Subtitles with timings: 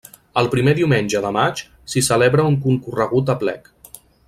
[0.41, 1.61] El primer diumenge de maig
[1.93, 3.71] s'hi celebra un concorregut aplec.